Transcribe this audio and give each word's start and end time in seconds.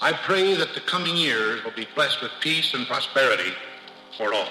I 0.00 0.12
pray 0.12 0.54
that 0.54 0.74
the 0.74 0.80
coming 0.80 1.16
years 1.16 1.64
will 1.64 1.72
be 1.72 1.88
blessed 1.96 2.22
with 2.22 2.30
peace 2.38 2.72
and 2.72 2.86
prosperity 2.86 3.52
for 4.16 4.32
all. 4.32 4.48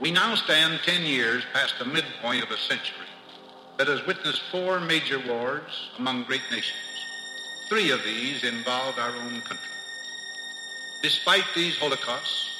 We 0.00 0.12
now 0.12 0.36
stand 0.36 0.78
10 0.84 1.02
years 1.02 1.42
past 1.52 1.74
the 1.80 1.84
midpoint 1.84 2.44
of 2.44 2.50
a 2.52 2.56
century 2.56 3.08
that 3.76 3.88
has 3.88 4.06
witnessed 4.06 4.42
four 4.52 4.78
major 4.78 5.18
wars 5.26 5.90
among 5.98 6.24
great 6.24 6.42
nations. 6.52 6.78
Three 7.68 7.90
of 7.90 8.04
these 8.04 8.44
involved 8.44 9.00
our 9.00 9.10
own 9.10 9.40
country. 9.40 9.72
Despite 11.02 11.46
these 11.56 11.76
holocausts, 11.76 12.50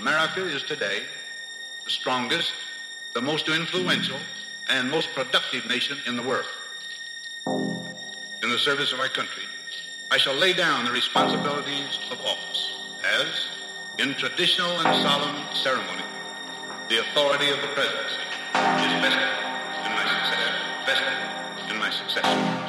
America 0.00 0.44
is 0.44 0.62
today 0.64 1.00
the 1.86 1.90
strongest, 1.90 2.52
the 3.14 3.22
most 3.22 3.48
influential, 3.48 4.18
and 4.68 4.90
most 4.90 5.08
productive 5.14 5.66
nation 5.66 5.96
in 6.06 6.16
the 6.16 6.22
world. 6.22 6.44
In 8.42 8.50
the 8.50 8.58
service 8.58 8.92
of 8.92 9.00
our 9.00 9.08
country, 9.08 9.44
I 10.12 10.18
shall 10.18 10.34
lay 10.34 10.52
down 10.52 10.84
the 10.84 10.90
responsibilities 10.90 12.00
of 12.10 12.20
office 12.22 12.72
as, 13.20 13.46
in 14.00 14.14
traditional 14.14 14.80
and 14.80 15.02
solemn 15.02 15.54
ceremony, 15.54 16.02
the 16.88 16.98
authority 16.98 17.48
of 17.50 17.60
the 17.60 17.68
presidency 17.68 18.16
is 18.16 18.92
vested 19.02 19.28
in 19.86 19.92
my 19.94 20.04
successor. 20.10 20.52
Vested 20.84 21.70
in 21.70 21.78
my 21.78 21.90
successor. 21.90 22.59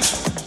Challenge. 0.00 0.37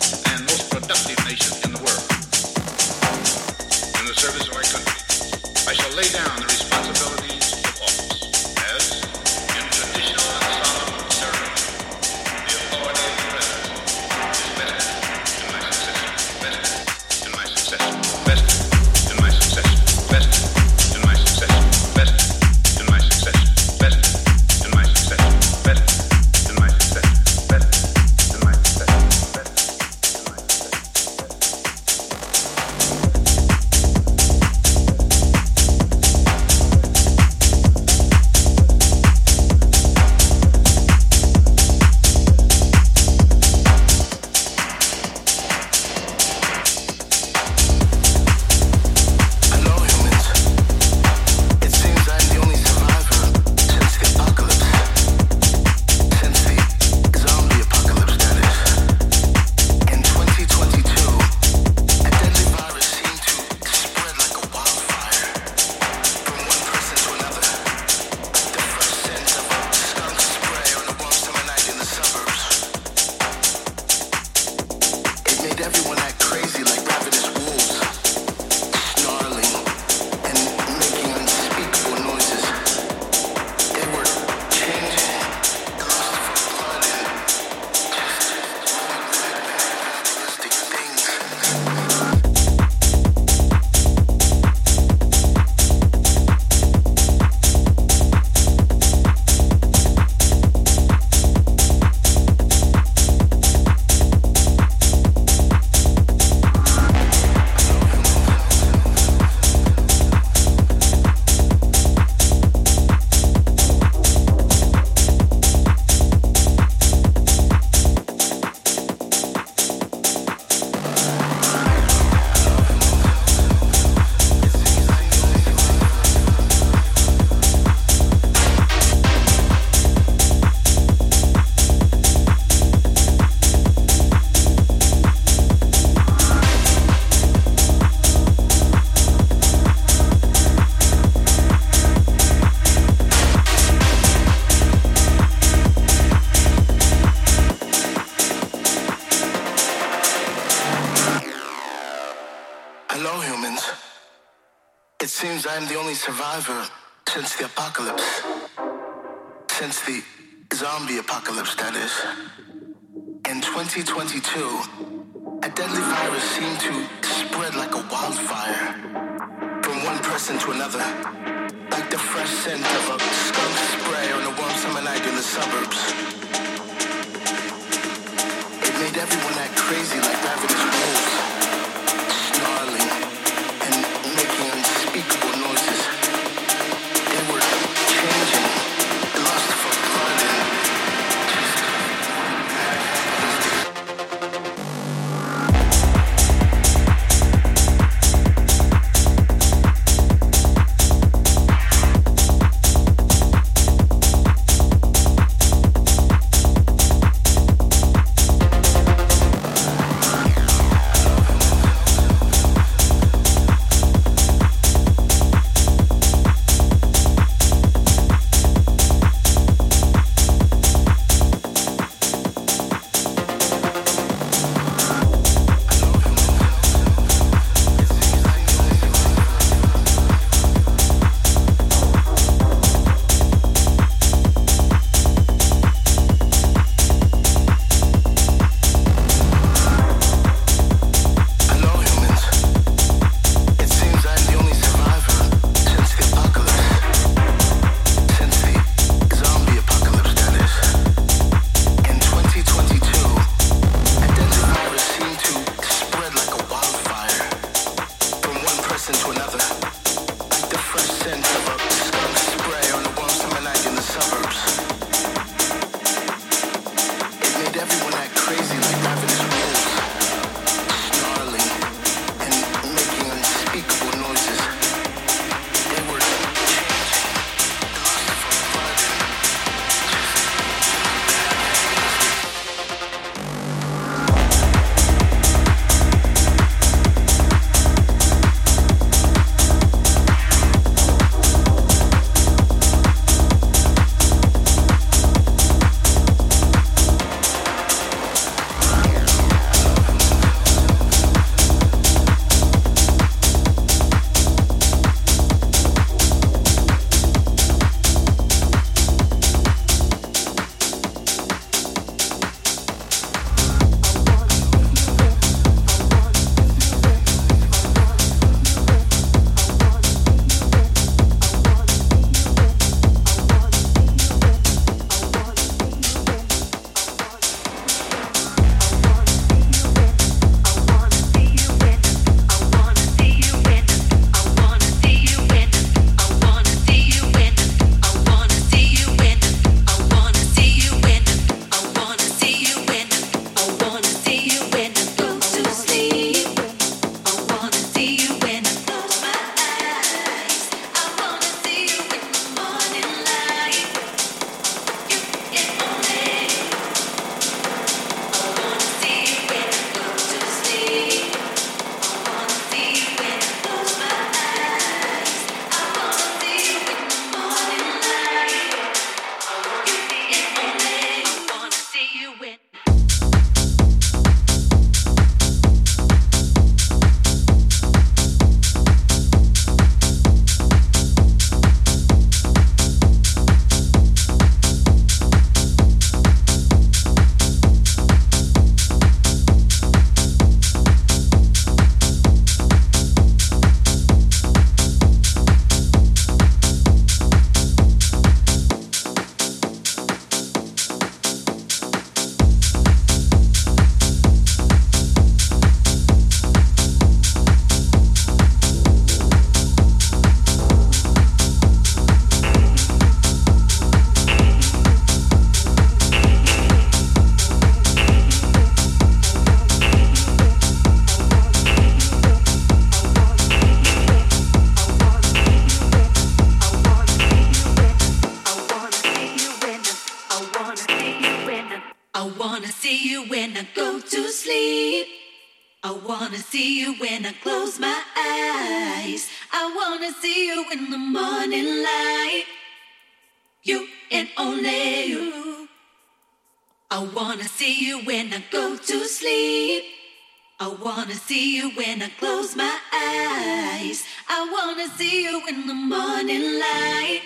eyes. 452.73 453.85
I 454.09 454.29
wanna 454.31 454.67
see 454.77 455.03
you 455.03 455.21
in 455.27 455.47
the 455.47 455.53
morning 455.53 456.39
light. 456.39 457.01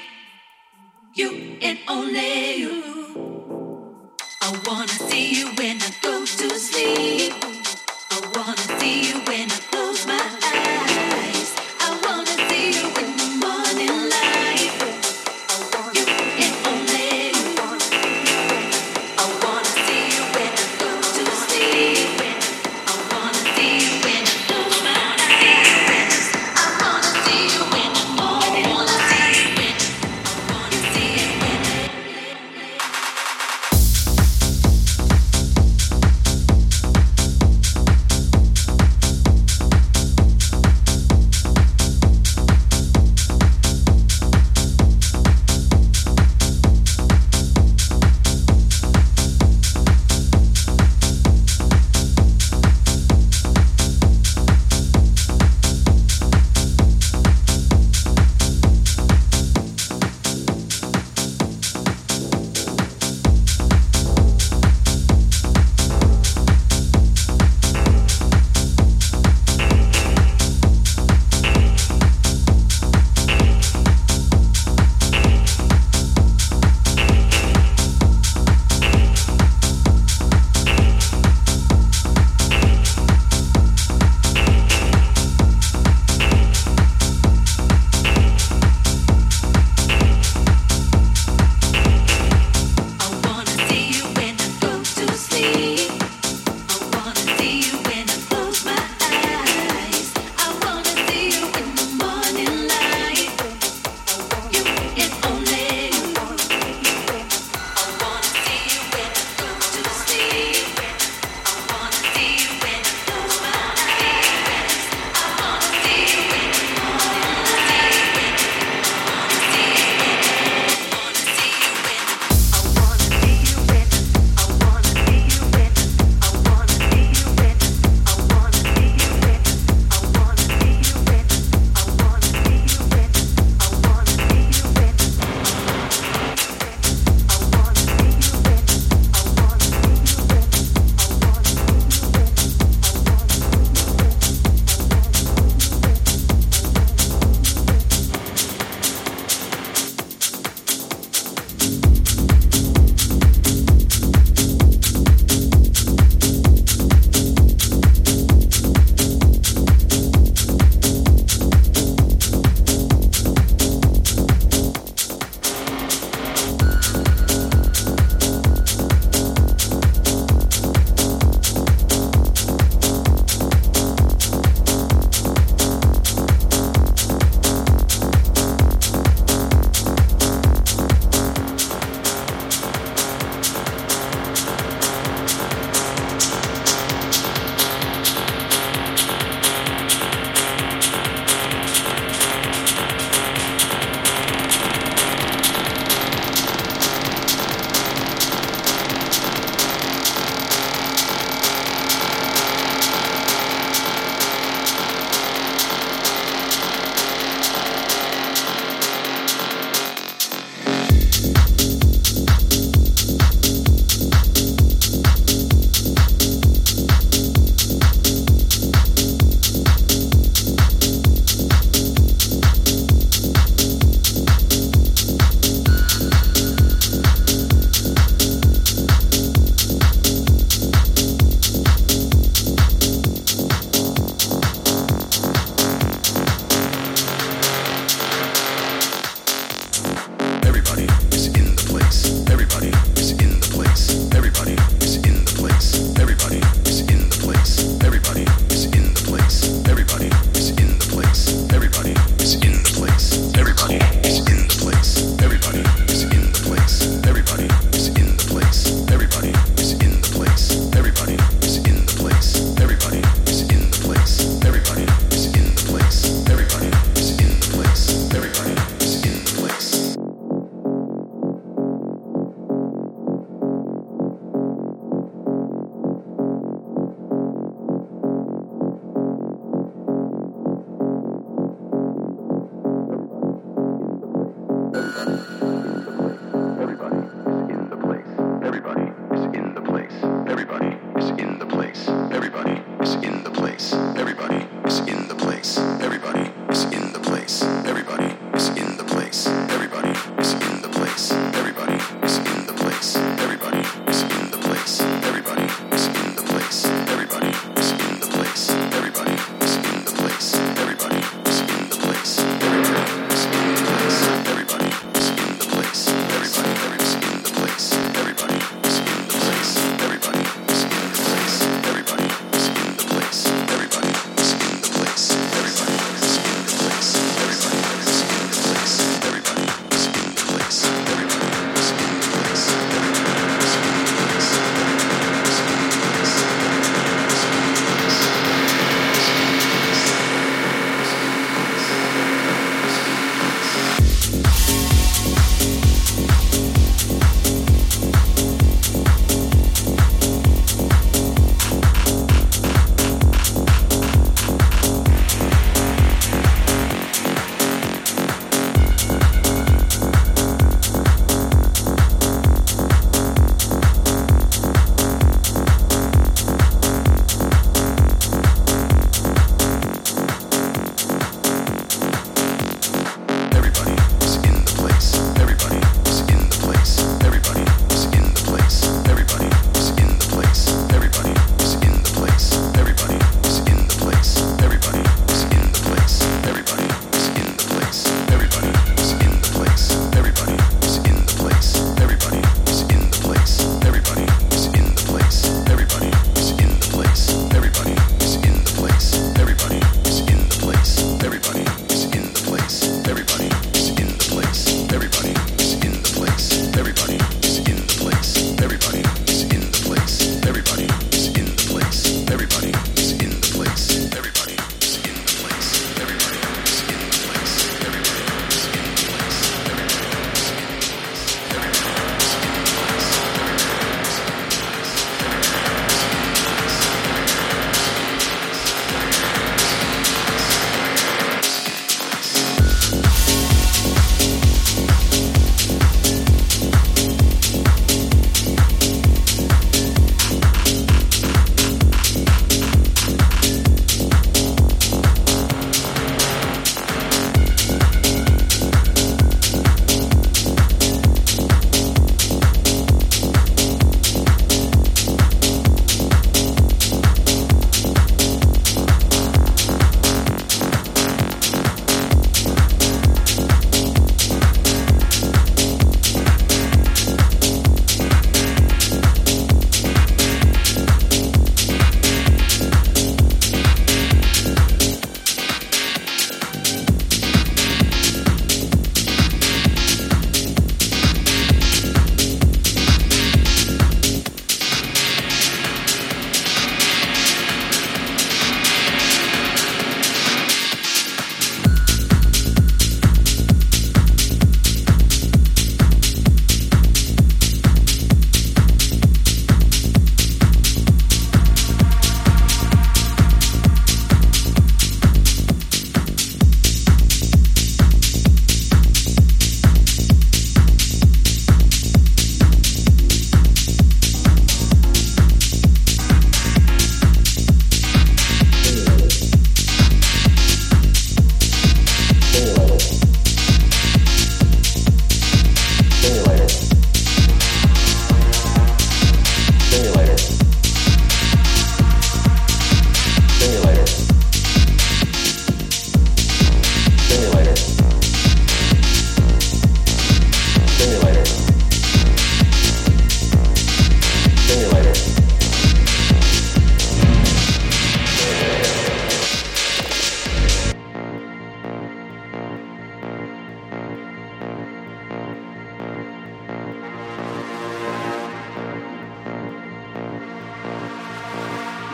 You 1.14 1.58
and 1.62 1.80
only 1.88 2.56
you. 2.58 2.84
I 4.42 4.62
wanna 4.68 4.88
see 5.10 5.36
you 5.40 5.48
when 5.58 5.82
I 5.82 5.92
go 6.02 6.26
to 6.26 6.50
sleep. 6.60 7.34
I 8.12 8.20
wanna 8.36 8.80
see 8.80 9.10
you 9.10 9.20
when 9.28 9.52
I 9.52 9.60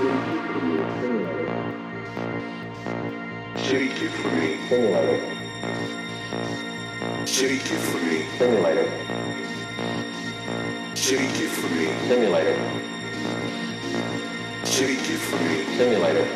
Shake 0.02 0.10
it 4.02 4.12
for 4.12 4.32
me. 4.32 4.58
Shake 7.28 7.72
it 7.72 7.82
for 7.82 8.00
me. 8.00 8.16
Simulator. 8.40 8.90
Shake 10.96 11.40
it 11.40 11.50
for 11.50 11.68
me. 11.70 11.86
Simulator. 12.08 12.58
Shake 14.66 15.10
it 15.12 15.20
for 15.20 15.38
me. 15.44 15.56
Simulator. 15.78 16.28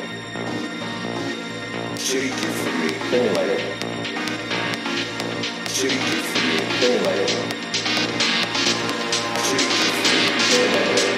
Shake 1.98 2.32
it 2.32 2.54
for 2.62 2.72
me. 2.78 2.90
Simulator. 3.10 3.60
Shake 5.68 5.94
it 5.94 6.26
for 6.32 6.42
me. 6.48 6.58
Simulator. 6.80 7.28
Shake 9.44 9.62
it 9.62 9.94
for 10.00 10.16
me. 10.16 10.40
Simulator. 10.52 11.15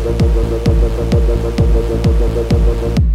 Thank 0.00 0.22
you. 2.98 3.07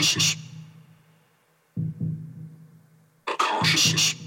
consciousness. 0.00 0.36
Consciousness. 3.26 4.19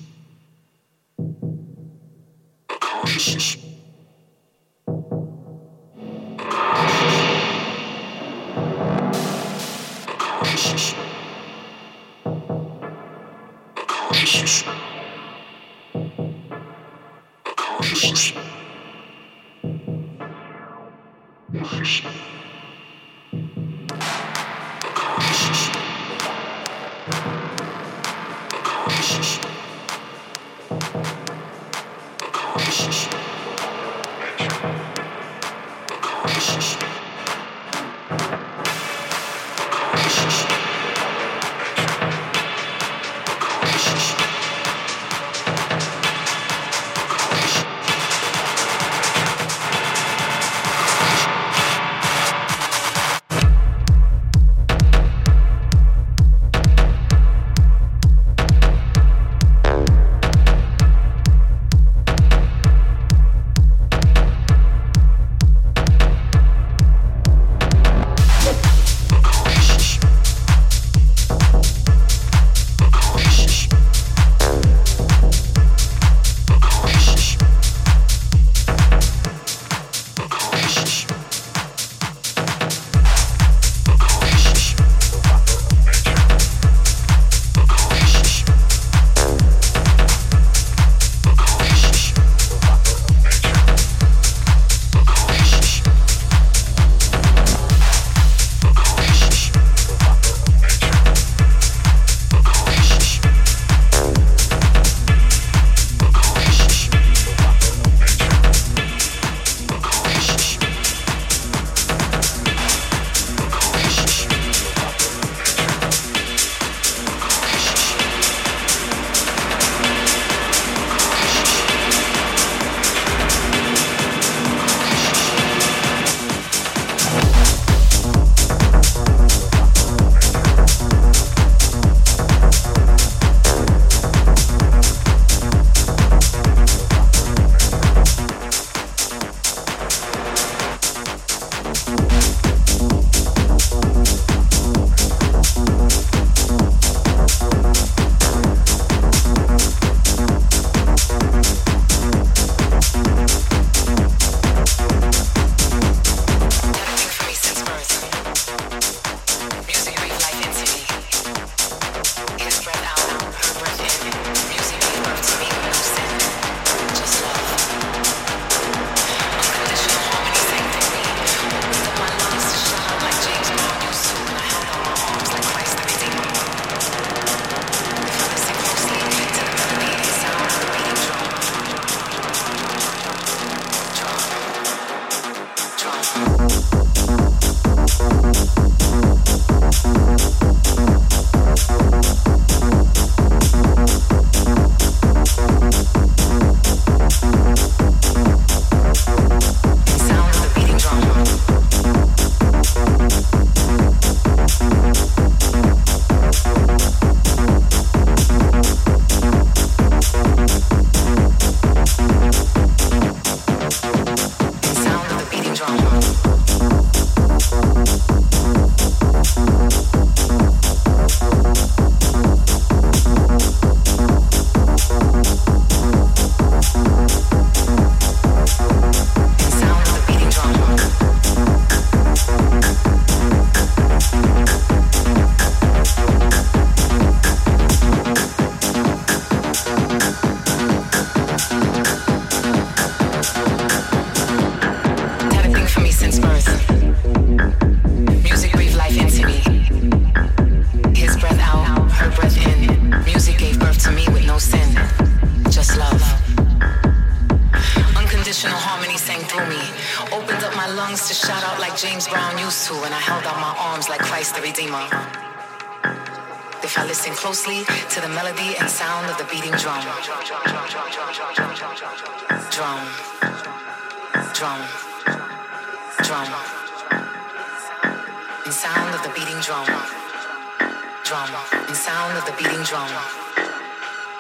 and 281.74 281.82
sound 281.82 282.15
of 282.15 282.24
the 282.26 282.32
beating 282.34 282.63
drum. 282.69 282.88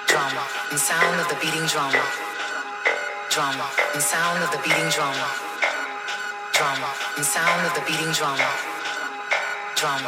Drum 0.07 0.33
and 0.71 0.79
sound 0.79 1.21
of 1.21 1.29
the 1.29 1.35
beating 1.35 1.67
drum. 1.67 1.93
Drum 3.29 3.61
and 3.93 4.01
sound 4.01 4.41
of 4.43 4.49
the 4.49 4.57
beating 4.57 4.89
drum. 4.89 5.13
Drum 6.53 6.83
and 7.15 7.23
sound 7.23 7.67
of 7.67 7.75
the 7.75 7.81
beating 7.85 8.11
drum. 8.11 8.39
Drum, 9.75 10.01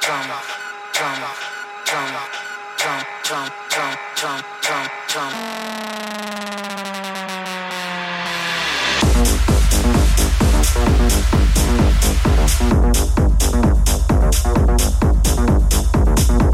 drum, 0.00 0.30
drum, 0.94 1.20
drum, 1.84 2.08
drum, 2.78 3.04
drum, 3.22 3.50
drum, 3.68 3.96
drum, 4.16 4.40
drum, 4.62 4.88
drum. 5.08 5.32